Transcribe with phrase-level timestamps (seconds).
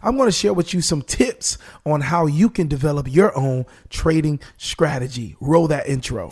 [0.00, 3.66] I'm going to share with you some tips on how you can develop your own
[3.90, 5.36] trading strategy.
[5.40, 6.30] Roll that intro.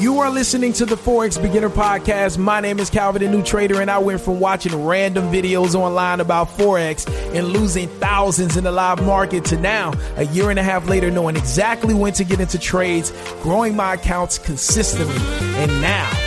[0.00, 2.36] You are listening to the Forex Beginner Podcast.
[2.36, 6.20] My name is Calvin, the new trader, and I went from watching random videos online
[6.20, 10.62] about Forex and losing thousands in the live market to now, a year and a
[10.62, 13.10] half later, knowing exactly when to get into trades,
[13.42, 15.16] growing my accounts consistently.
[15.56, 16.10] And now,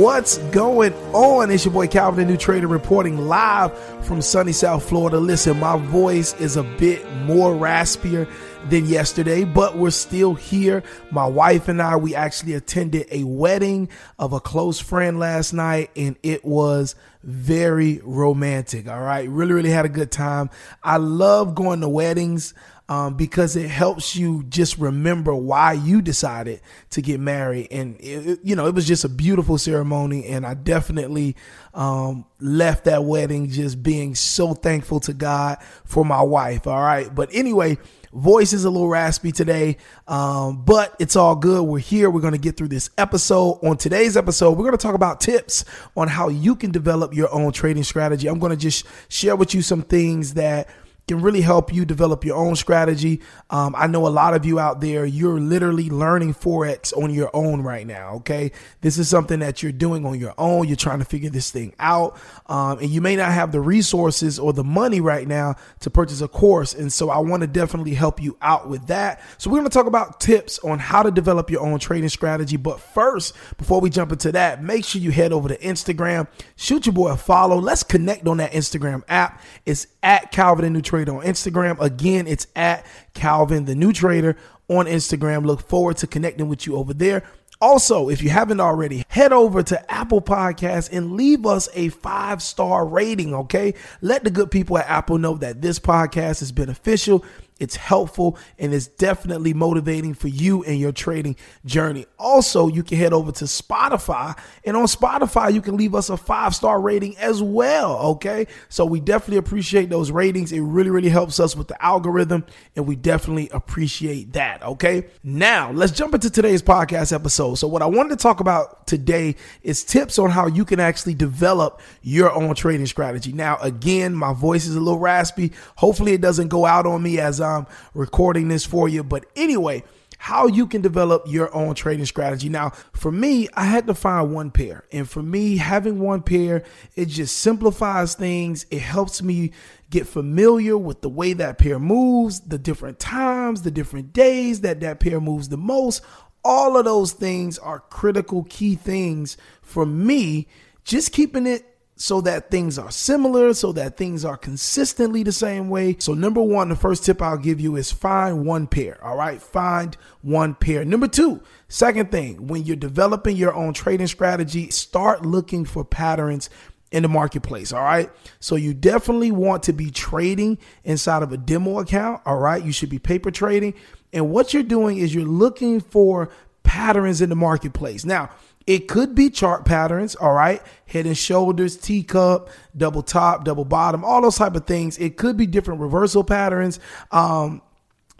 [0.00, 1.50] What's going on?
[1.50, 5.18] It's your boy Calvin, the new trader, reporting live from sunny South Florida.
[5.18, 8.26] Listen, my voice is a bit more raspier
[8.70, 10.82] than yesterday, but we're still here.
[11.10, 15.90] My wife and I, we actually attended a wedding of a close friend last night,
[15.94, 18.88] and it was very romantic.
[18.88, 19.28] All right.
[19.28, 20.48] Really, really had a good time.
[20.82, 22.54] I love going to weddings
[22.90, 26.60] um, because it helps you just remember why you decided
[26.90, 27.68] to get married.
[27.70, 30.26] And, it, you know, it was just a beautiful ceremony.
[30.26, 31.36] And I definitely
[31.72, 36.66] um, left that wedding just being so thankful to God for my wife.
[36.66, 37.14] All right.
[37.14, 37.78] But anyway,
[38.12, 39.76] voice is a little raspy today,
[40.08, 41.62] um, but it's all good.
[41.62, 42.10] We're here.
[42.10, 43.60] We're going to get through this episode.
[43.62, 45.64] On today's episode, we're going to talk about tips
[45.96, 48.26] on how you can develop your own trading strategy.
[48.28, 50.68] I'm going to just share with you some things that
[51.06, 53.20] can really help you develop your own strategy.
[53.50, 57.30] Um, I know a lot of you out there, you're literally learning Forex on your
[57.34, 58.14] own right now.
[58.16, 58.52] Okay.
[58.80, 60.68] This is something that you're doing on your own.
[60.68, 62.18] You're trying to figure this thing out.
[62.46, 66.20] Um, and you may not have the resources or the money right now to purchase
[66.20, 66.74] a course.
[66.74, 69.20] And so I want to definitely help you out with that.
[69.38, 72.56] So we're to talk about tips on how to develop your own trading strategy.
[72.56, 76.86] But first, before we jump into that, make sure you head over to Instagram, shoot
[76.86, 77.58] your boy a follow.
[77.58, 79.42] Let's connect on that Instagram app.
[79.66, 81.80] It's at Calvin the New Trader on Instagram.
[81.80, 82.84] Again, it's at
[83.14, 84.36] Calvin the New Trader
[84.68, 85.46] on Instagram.
[85.46, 87.22] Look forward to connecting with you over there.
[87.60, 92.42] Also, if you haven't already, head over to Apple Podcasts and leave us a five
[92.42, 93.74] star rating, okay?
[94.00, 97.24] Let the good people at Apple know that this podcast is beneficial
[97.60, 102.06] it's helpful and it's definitely motivating for you and your trading journey.
[102.18, 106.16] Also, you can head over to Spotify and on Spotify, you can leave us a
[106.16, 107.98] five star rating as well.
[107.98, 108.46] Okay.
[108.68, 110.52] So we definitely appreciate those ratings.
[110.52, 112.44] It really, really helps us with the algorithm
[112.74, 114.62] and we definitely appreciate that.
[114.62, 115.06] Okay.
[115.22, 117.56] Now let's jump into today's podcast episode.
[117.56, 121.14] So what I wanted to talk about today is tips on how you can actually
[121.14, 123.32] develop your own trading strategy.
[123.32, 125.52] Now, again, my voice is a little raspy.
[125.76, 129.02] Hopefully it doesn't go out on me as I I'm recording this for you.
[129.04, 129.84] But anyway,
[130.22, 132.50] how you can develop your own trading strategy.
[132.50, 134.84] Now, for me, I had to find one pair.
[134.92, 136.62] And for me, having one pair,
[136.94, 138.66] it just simplifies things.
[138.70, 139.52] It helps me
[139.88, 144.80] get familiar with the way that pair moves, the different times, the different days that
[144.80, 146.02] that pair moves the most.
[146.44, 150.48] All of those things are critical key things for me.
[150.84, 151.69] Just keeping it
[152.00, 155.94] so that things are similar, so that things are consistently the same way.
[155.98, 158.98] So, number one, the first tip I'll give you is find one pair.
[159.04, 160.82] All right, find one pair.
[160.82, 166.48] Number two, second thing, when you're developing your own trading strategy, start looking for patterns
[166.90, 167.70] in the marketplace.
[167.70, 168.10] All right.
[168.40, 172.22] So you definitely want to be trading inside of a demo account.
[172.24, 172.64] All right.
[172.64, 173.74] You should be paper trading.
[174.10, 176.30] And what you're doing is you're looking for
[176.62, 178.06] patterns in the marketplace.
[178.06, 178.30] Now,
[178.70, 180.62] it could be chart patterns, all right?
[180.86, 184.96] Head and shoulders, teacup, double top, double bottom, all those type of things.
[184.98, 186.78] It could be different reversal patterns.
[187.10, 187.62] Um,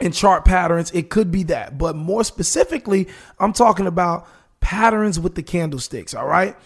[0.00, 1.79] and chart patterns, it could be that.
[1.79, 3.06] But more specifically,
[3.38, 4.26] I'm talking about
[4.58, 6.56] patterns with the candlesticks, all right?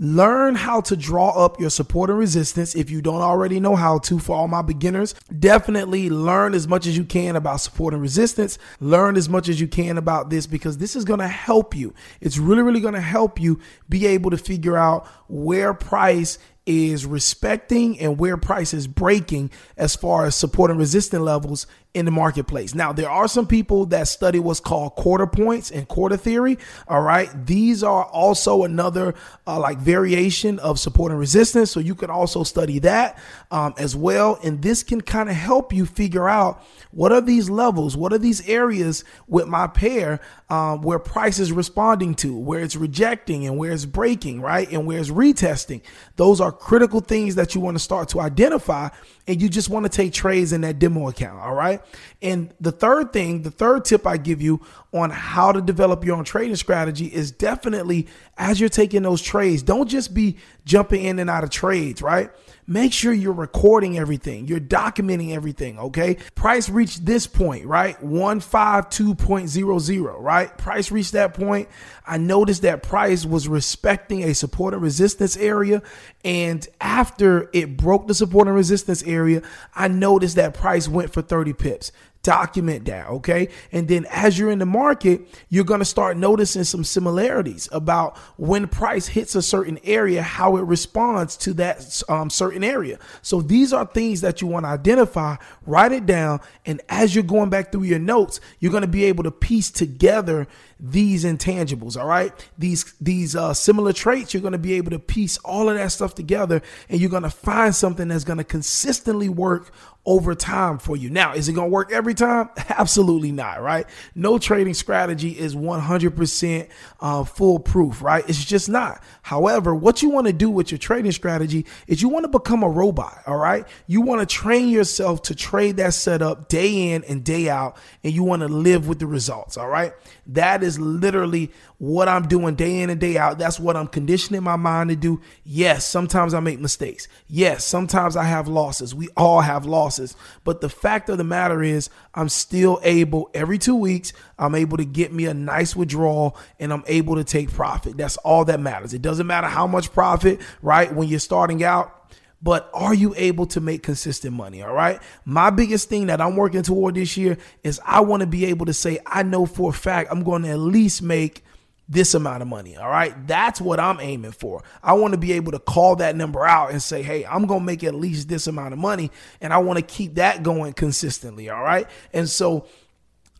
[0.00, 3.98] Learn how to draw up your support and resistance if you don't already know how
[3.98, 4.20] to.
[4.20, 8.58] For all my beginners, definitely learn as much as you can about support and resistance.
[8.78, 11.94] Learn as much as you can about this because this is going to help you.
[12.20, 13.58] It's really, really going to help you
[13.88, 19.96] be able to figure out where price is respecting and where price is breaking as
[19.96, 21.66] far as support and resistance levels
[21.98, 22.74] in the marketplace.
[22.74, 26.56] Now, there are some people that study what's called quarter points and quarter theory.
[26.86, 27.28] All right.
[27.44, 29.14] These are also another
[29.46, 31.72] uh, like variation of support and resistance.
[31.72, 33.18] So you can also study that
[33.50, 34.38] um, as well.
[34.44, 37.96] And this can kind of help you figure out what are these levels?
[37.96, 42.76] What are these areas with my pair um, where price is responding to, where it's
[42.76, 44.70] rejecting and where it's breaking, right?
[44.70, 45.82] And where it's retesting.
[46.16, 48.88] Those are critical things that you want to start to identify
[49.28, 51.38] and you just want to take trades in that demo account.
[51.40, 51.82] All right.
[52.22, 54.62] And the third thing, the third tip I give you
[54.92, 58.06] on how to develop your own trading strategy is definitely
[58.38, 62.30] as you're taking those trades, don't just be jumping in and out of trades, right?
[62.70, 64.46] Make sure you're recording everything.
[64.46, 65.78] You're documenting everything.
[65.78, 66.18] Okay.
[66.34, 67.98] Price reached this point, right?
[68.02, 70.58] 152.00, right?
[70.58, 71.70] Price reached that point.
[72.06, 75.80] I noticed that price was respecting a support and resistance area.
[76.24, 79.40] And after it broke the support and resistance area,
[79.74, 81.90] I noticed that price went for 30 pips
[82.22, 83.48] document that, okay?
[83.72, 88.66] And then as you're in the market, you're to start noticing some similarities about when
[88.66, 92.98] price hits a certain area, how it responds to that um, certain area.
[93.22, 95.36] So these are things that you want to identify,
[95.66, 99.24] write it down, and as you're going back through your notes, you're to be able
[99.24, 100.46] to piece together
[100.80, 104.98] these intangibles all right these these uh, similar traits you're going to be able to
[104.98, 108.44] piece all of that stuff together and you're going to find something that's going to
[108.44, 109.72] consistently work
[110.08, 111.10] over time for you.
[111.10, 112.48] Now, is it going to work every time?
[112.70, 113.86] Absolutely not, right?
[114.14, 116.68] No trading strategy is 100%
[117.00, 118.26] uh, foolproof, right?
[118.26, 119.02] It's just not.
[119.20, 122.62] However, what you want to do with your trading strategy is you want to become
[122.62, 123.66] a robot, all right?
[123.86, 128.10] You want to train yourself to trade that setup day in and day out, and
[128.10, 129.92] you want to live with the results, all right?
[130.28, 133.38] That is literally what I'm doing day in and day out.
[133.38, 135.20] That's what I'm conditioning my mind to do.
[135.42, 137.08] Yes, sometimes I make mistakes.
[137.26, 138.94] Yes, sometimes I have losses.
[138.94, 140.14] We all have losses.
[140.44, 144.76] But the fact of the matter is, I'm still able every two weeks, I'm able
[144.76, 147.96] to get me a nice withdrawal and I'm able to take profit.
[147.96, 148.94] That's all that matters.
[148.94, 150.94] It doesn't matter how much profit, right?
[150.94, 151.94] When you're starting out,
[152.40, 154.62] but are you able to make consistent money?
[154.62, 155.00] All right.
[155.24, 158.66] My biggest thing that I'm working toward this year is I want to be able
[158.66, 161.42] to say, I know for a fact I'm going to at least make
[161.88, 162.76] this amount of money.
[162.76, 163.26] All right.
[163.26, 164.62] That's what I'm aiming for.
[164.82, 167.60] I want to be able to call that number out and say, hey, I'm going
[167.60, 169.10] to make at least this amount of money.
[169.40, 171.48] And I want to keep that going consistently.
[171.48, 171.88] All right.
[172.12, 172.66] And so,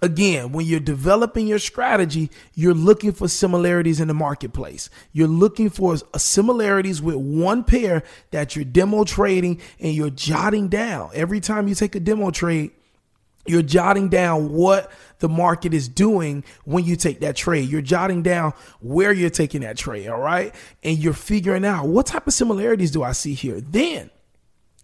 [0.00, 4.91] Again, when you're developing your strategy, you're looking for similarities in the marketplace.
[5.12, 10.69] You're looking for uh, similarities with one pair that you're demo trading and you're jotting
[10.69, 11.11] down.
[11.15, 12.71] Every time you take a demo trade,
[13.47, 17.69] you're jotting down what the market is doing when you take that trade.
[17.69, 20.55] You're jotting down where you're taking that trade, all right?
[20.85, 23.61] And you're figuring out what type of similarities do I see here.
[23.61, 24.11] Then,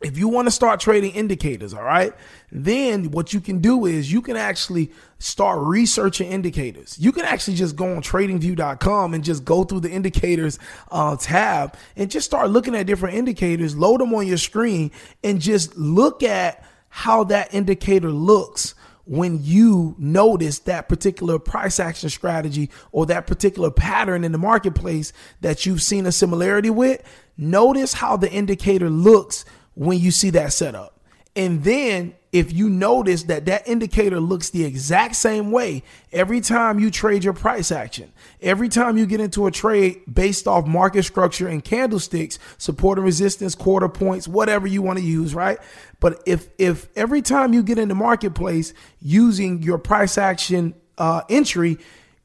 [0.04, 2.12] if you want to start trading indicators, all right,
[2.52, 6.98] then what you can do is you can actually start researching indicators.
[6.98, 10.58] You can actually just go on tradingview.com and just go through the indicators
[10.90, 14.90] uh, tab and just start looking at different indicators, load them on your screen,
[15.22, 18.74] and just look at how that indicator looks
[19.06, 25.12] when you notice that particular price action strategy or that particular pattern in the marketplace
[25.40, 27.02] that you've seen a similarity with.
[27.36, 30.94] Notice how the indicator looks when you see that setup.
[31.36, 35.82] And then if you notice that that indicator looks the exact same way
[36.12, 40.46] every time you trade your price action, every time you get into a trade based
[40.46, 45.34] off market structure and candlesticks, support and resistance, quarter points, whatever you want to use,
[45.34, 45.58] right?
[45.98, 51.22] But if if every time you get in the marketplace using your price action uh,
[51.28, 51.78] entry,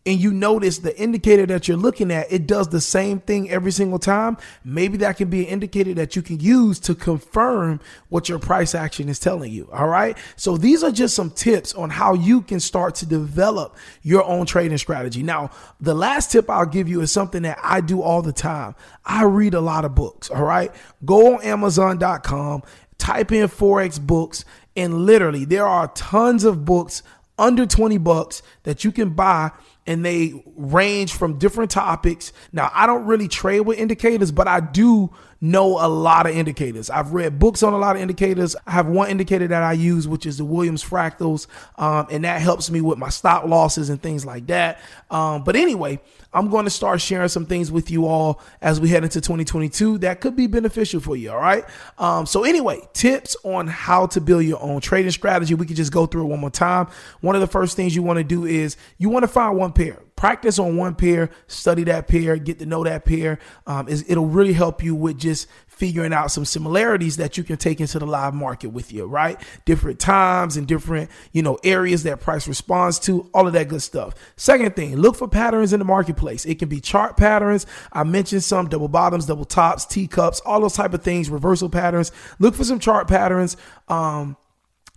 [0.09, 3.71] and you notice the indicator that you're looking at, it does the same thing every
[3.71, 8.27] single time, maybe that can be an indicator that you can use to confirm what
[8.27, 9.69] your price action is telling you.
[9.71, 10.17] All right.
[10.35, 14.47] So these are just some tips on how you can start to develop your own
[14.47, 15.21] trading strategy.
[15.21, 18.73] Now, the last tip I'll give you is something that I do all the time.
[19.05, 20.31] I read a lot of books.
[20.31, 20.73] All right.
[21.05, 22.63] Go on Amazon.com,
[22.97, 24.43] type in Forex books,
[24.75, 27.03] and literally there are tons of books
[27.37, 29.51] under 20 bucks that you can buy
[29.89, 32.31] and they range from different topics.
[32.53, 35.10] Now, I don't really trade with indicators, but I do
[35.41, 36.91] know a lot of indicators.
[36.91, 38.55] I've read books on a lot of indicators.
[38.67, 41.48] I have one indicator that I use, which is the Williams fractals,
[41.79, 44.79] um, and that helps me with my stop losses and things like that.
[45.10, 46.00] Um, but anyway,
[46.33, 50.00] I'm going to start sharing some things with you all as we head into 2022
[50.00, 51.31] that could be beneficial for you.
[51.31, 51.65] All right.
[51.98, 55.55] Um, so anyway, tips on how to build your own trading strategy.
[55.55, 56.88] We could just go through it one more time.
[57.21, 59.74] One of the first things you want to do is you want to find one
[59.74, 63.39] pair practice on one pair, study that pair, get to know that pair.
[63.65, 67.79] Um, it'll really help you with just figuring out some similarities that you can take
[67.79, 69.39] into the live market with you, right?
[69.63, 73.81] Different times and different, you know, areas that price responds to, all of that good
[73.81, 74.13] stuff.
[74.35, 76.43] Second thing, look for patterns in the marketplace.
[76.43, 77.65] It can be chart patterns.
[77.93, 82.11] I mentioned some double bottoms, double tops, teacups, all those type of things, reversal patterns.
[82.39, 83.55] Look for some chart patterns
[83.88, 84.35] um,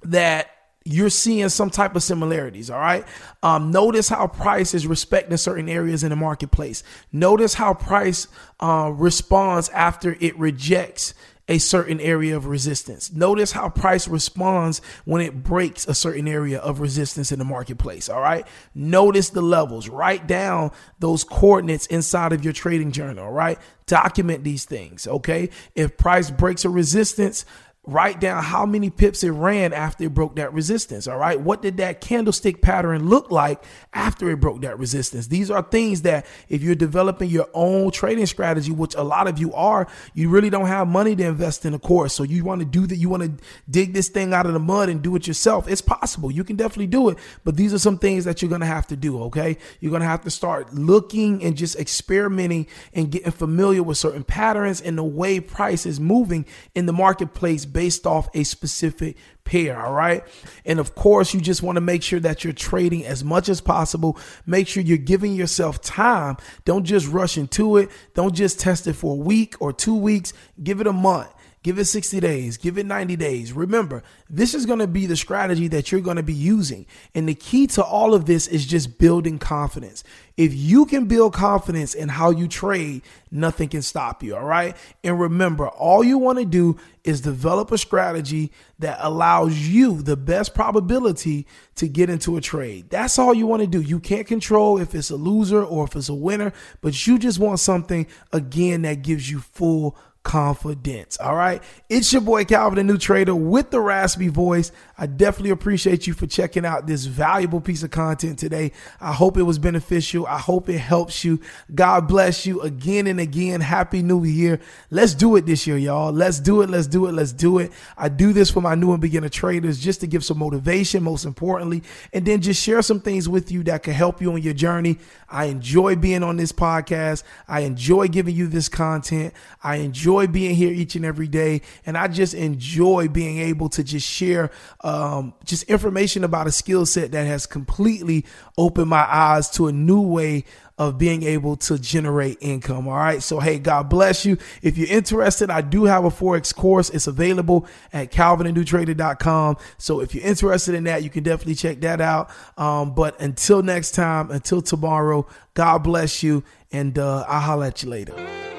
[0.03, 0.49] that
[0.85, 2.71] you're seeing some type of similarities.
[2.71, 3.05] All right.
[3.43, 6.83] Um, notice how price is respecting certain areas in the marketplace.
[7.13, 8.29] Notice how price
[8.61, 11.15] uh, responds after it rejects
[11.49, 13.13] a certain area of resistance.
[13.13, 18.09] Notice how price responds when it breaks a certain area of resistance in the marketplace.
[18.09, 18.47] All right.
[18.75, 19.89] Notice the levels.
[19.89, 20.71] Write down
[21.01, 23.25] those coordinates inside of your trading journal.
[23.25, 23.59] All right.
[23.87, 25.07] Document these things.
[25.07, 25.51] Okay.
[25.75, 27.45] If price breaks a resistance,
[27.85, 31.09] write down how many pips it ran after it broke that resistance.
[31.09, 31.41] All right.
[31.41, 35.27] What did that candlestick pattern look like after it broke that resistance?
[35.27, 39.41] These are things that if you're developing your own trading strategy, which a lot of
[39.41, 42.15] you are, you really don't have money to invest in a course.
[42.15, 42.97] So you want to do that.
[42.97, 45.67] You want to dig this thing out of the mud and do it yourself.
[45.67, 46.31] It's possible.
[46.31, 47.19] You can definitely do it.
[47.43, 49.25] But these are some things that you're going to have to do.
[49.25, 49.59] Okay.
[49.81, 54.23] You're going to have to start looking and just experimenting and getting familiar with certain
[54.23, 56.47] patterns and the way price is moving
[56.77, 59.85] in the marketplace based off a specific pair.
[59.85, 60.25] All right.
[60.65, 63.61] And of course, you just want to make sure that you're trading as much as
[63.61, 64.19] possible.
[64.47, 66.37] Make sure you're giving yourself time.
[66.65, 67.91] Don't just rush into it.
[68.15, 70.33] Don't just test it for a week or two weeks.
[70.63, 71.29] Give it a month.
[71.63, 73.53] Give it 60 days, give it 90 days.
[73.53, 76.87] Remember, this is going to be the strategy that you're going to be using.
[77.15, 80.03] And the key to all of this is just building confidence.
[80.37, 84.35] If you can build confidence in how you trade, nothing can stop you.
[84.35, 84.77] All right.
[85.05, 88.51] And remember, all you want to do is develop a strategy
[88.81, 92.91] that allows you the best probability to get into a trade.
[92.91, 93.81] That's all you want to do.
[93.81, 97.39] You can't control if it's a loser or if it's a winner, but you just
[97.39, 101.19] want something again that gives you full confidence.
[101.19, 101.63] All right.
[101.89, 104.73] It's your boy Calvin, the new trader with the raspy voice.
[104.97, 108.73] I definitely appreciate you for checking out this valuable piece of content today.
[109.01, 110.27] I hope it was beneficial.
[110.27, 111.41] I hope it helps you.
[111.75, 113.61] God bless you again and again.
[113.61, 114.61] Happy New Year.
[114.91, 116.13] Let's do it this year, y'all.
[116.13, 116.71] Let's do it.
[116.71, 117.13] Let's do it.
[117.13, 117.73] Let's do it.
[117.99, 121.25] I do this for my new and beginner traders just to give some motivation, most
[121.25, 124.55] importantly, and then just share some things with you that can help you on your
[124.55, 124.99] journey.
[125.29, 127.25] I enjoy being on this podcast.
[127.49, 129.35] I enjoy giving you this content.
[129.65, 129.77] I
[130.13, 131.63] enjoy being here each and every day.
[131.87, 134.51] And I just enjoy being able to just share
[134.83, 138.25] um, just information about a skill set that has completely
[138.59, 140.45] opened my eyes to a new way
[140.79, 142.89] of being able to generate income.
[142.89, 143.23] All right.
[143.23, 144.37] So, hey, God bless you.
[144.63, 146.91] If you're interested, I do have a Forex course.
[146.91, 149.57] It's available at calvinthenewtrader.com.
[149.79, 152.31] So if you're interested in that, you can definitely check that out.
[152.57, 156.43] Um, but until next time, until tomorrow, God bless you.
[156.73, 158.52] And uh, I'll holler at you later.